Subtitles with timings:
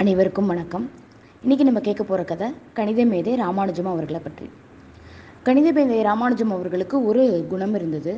[0.00, 0.84] அனைவருக்கும் வணக்கம்.
[1.44, 4.46] இன்றைக்கி நம்ம கேட்க போகிற கதை கணித மேதை ராமானுஜம் அவர்களை பற்றி.
[5.46, 8.12] கணித மேதை ராமானுஜம் அவர்களுக்கு ஒரு குணம் இருந்தது.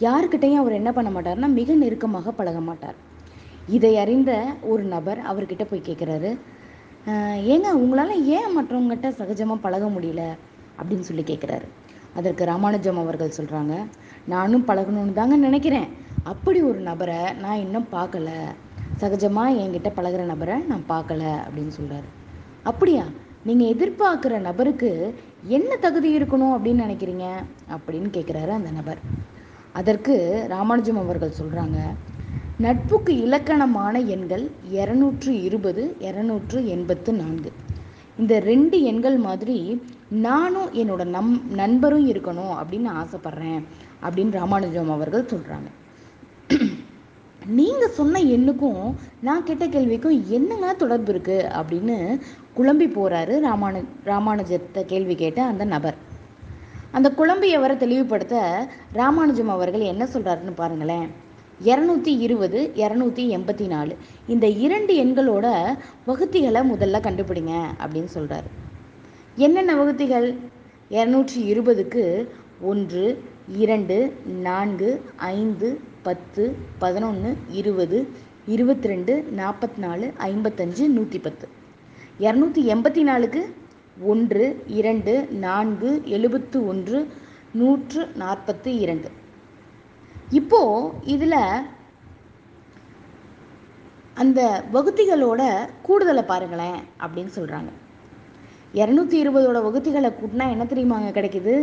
[0.00, 2.94] யாருக்கிட்டையும் அவர் என்ன பண்ண மாட்டார்னா மிக நெருக்கமாக பழக மாட்டார்.
[3.76, 4.32] இதை அறிந்த
[4.72, 6.30] ஒரு நபர் அவர்கிட்ட போய் கேட்குறாரு
[7.54, 10.24] ஏங்க உங்களால் ஏன் மற்றவங்ககிட்ட சகஜமாக பழக முடியல?
[10.78, 11.66] அப்படின்னு சொல்லி கேட்குறாரு.
[12.14, 13.86] அதற்கு ராமானுஜம் அவர்கள் சொல்கிறாங்க
[14.26, 15.88] நானும் பழகணும்னு தாங்க நினைக்கிறேன்.
[16.22, 18.30] அப்படி ஒரு நபரை நான் இன்னும் பார்க்கல.
[19.00, 22.08] சகஜமாக என்கிட்ட பழகுற நபரை நான் பார்க்கல அப்படின்னு சொல்கிறாரு
[22.62, 23.04] அப்படியா?
[23.44, 27.26] நீங்கள் எதிர்பார்க்குற நபருக்கு என்ன தகுதி இருக்கணும் அப்படின்னு நினைக்கிறீங்க?
[27.76, 28.98] அப்படின்னு கேட்குறாரு அந்த நபர்.
[29.72, 31.78] அதற்கு ராமானுஜம் அவர்கள் சொல்கிறாங்க
[32.58, 37.52] நட்புக்கு இலக்கணமான எண்கள் இரநூற்று இருபது இரநூற்று எண்பத்து நான்கு.
[38.18, 43.64] இந்த ரெண்டு எண்கள் மாதிரி நானும் என்னோட நம் நண்பரும் இருக்கணும் அப்படின்னு ஆசைப்பட்றேன்
[44.02, 45.70] அப்படின்னு ராமானுஜம் அவர்கள் சொல்கிறாங்க
[47.46, 52.20] நீங்கள் சொன்ன எண்ணுக்கும் நான் கேட்ட கேள்விக்கும் என்னங்க தொடர்பு இருக்குது அப்படின்னு
[52.56, 55.94] குழம்பி போகிறாரு ராமானு ராமானுஜத்தை கேள்வி கேட்ட அந்த நபர்.
[56.90, 61.08] அந்த குழம்பியவரை தெளிவுபடுத்த ராமானுஜம் அவர்கள் என்ன சொல்கிறாருன்னு பாருங்களேன்.
[61.64, 67.54] இரநூத்தி இருபது இரநூத்தி எண்பத்தி நாலு இந்த இரண்டு எண்களோட வகுத்திகளை முதல்ல கண்டுபிடிங்க
[67.86, 68.48] அப்படின்னு சொல்கிறாரு
[69.36, 70.34] என்னென்ன வகுத்திகள்?
[70.90, 72.28] இரநூற்றி இருபதுக்கு
[72.60, 76.44] ஒன்று இரண்டு நான்கு ஐந்து பத்து
[76.82, 77.98] பதினொன்று இருபது
[78.54, 81.46] இருபத்தி ரெண்டு நாற்பத்தி நாலு ஐம்பத்தஞ்சு நூற்றி பத்து
[82.24, 83.42] இரநூத்தி எண்பத்தி நாலுக்கு
[84.12, 84.46] ஒன்று
[84.80, 86.98] இரண்டு நான்கு எழுபத்து ஒன்று
[87.60, 89.10] நூற்று நாற்பத்து இரண்டு.
[90.30, 91.40] இப்போது இதில்
[94.22, 94.40] அந்த
[94.72, 95.42] வகுத்திகளோட
[95.82, 97.70] கூடுதலை பாருங்களேன் அப்படின்னு சொல்கிறாங்க
[98.80, 101.54] இரநூத்தி இருபதோட வகுத்திகளை கூட்டினா என்ன தெரியுமாங்க கிடைக்குது?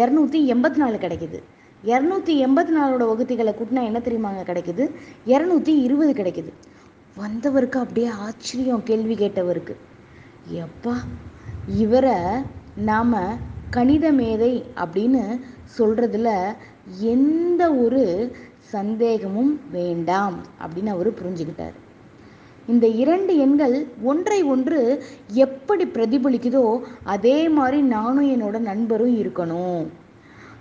[0.00, 1.40] இரநூத்தி எண்பத்தி நாலு கிடைக்குது.
[1.84, 4.90] இரநூத்தி எண்பத்தி நாலோட வகுத்திகளை கூட்டினா என்ன தெரியுமாங்க கிடைக்குது?
[5.26, 6.52] இரநூத்தி இருபது கிடைக்குது.
[7.16, 9.74] வந்தவருக்கு அப்படியே ஆச்சரியம் கேள்வி கேட்டவருக்கு.
[10.52, 10.94] எப்பா
[11.76, 12.12] இவரை
[12.76, 13.38] நாம்
[13.70, 15.40] கணித மேதை அப்படின்னு
[15.78, 16.56] சொல்கிறதுல
[17.00, 21.76] எந்த ஒரு சந்தேகமும் வேண்டாம் அப்படின்னு அவர் புரிஞ்சுக்கிட்டார்.
[22.66, 29.86] இந்த இரண்டு எண்கள் ஒன்றை ஒன்று எப்படி பிரதிபலிக்குதோ அதே மாதிரி நானும் என்னோட நண்பரும் இருக்கணும்.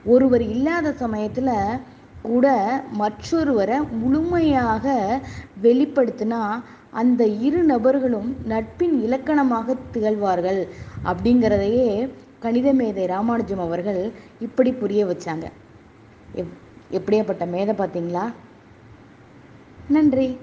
[0.06, 1.80] ஒருவர் இல்லாத சமயத்தில்
[2.22, 2.48] கூட
[3.00, 4.96] மற்றொருவரை முழுமையாக
[5.62, 6.62] வெளிப்படுத்தினா
[6.92, 10.68] அந்த இரு நபர்களும் நட்பின் இலக்கணமாக திகழ்வார்கள்
[11.06, 15.52] அப்படிங்கிறதையே கணித மேதை ராமானுஜம் அவர்கள் இப்படி புரிய வச்சாங்க.
[16.34, 16.54] எப்
[16.92, 18.34] எப்படியாப்பட்ட மேதை பார்த்தீங்களா
[19.88, 20.38] நன்றி.